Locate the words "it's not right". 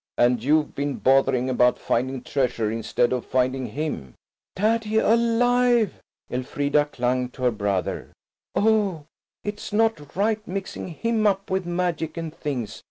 9.43-10.41